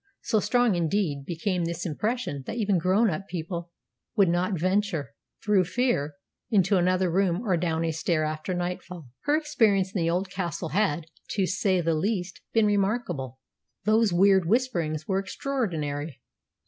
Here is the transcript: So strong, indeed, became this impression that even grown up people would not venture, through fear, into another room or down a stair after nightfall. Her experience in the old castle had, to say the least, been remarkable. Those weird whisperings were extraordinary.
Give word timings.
So 0.23 0.39
strong, 0.39 0.73
indeed, 0.73 1.25
became 1.27 1.65
this 1.65 1.85
impression 1.85 2.41
that 2.47 2.55
even 2.57 2.79
grown 2.79 3.11
up 3.11 3.27
people 3.27 3.69
would 4.15 4.29
not 4.29 4.59
venture, 4.59 5.13
through 5.45 5.65
fear, 5.65 6.15
into 6.49 6.77
another 6.77 7.11
room 7.11 7.41
or 7.47 7.55
down 7.55 7.85
a 7.85 7.91
stair 7.91 8.23
after 8.23 8.55
nightfall. 8.55 9.11
Her 9.25 9.37
experience 9.37 9.93
in 9.93 10.01
the 10.01 10.09
old 10.09 10.31
castle 10.31 10.69
had, 10.69 11.05
to 11.33 11.45
say 11.45 11.81
the 11.81 11.93
least, 11.93 12.41
been 12.51 12.65
remarkable. 12.65 13.37
Those 13.83 14.11
weird 14.11 14.45
whisperings 14.47 15.07
were 15.07 15.19
extraordinary. 15.19 16.19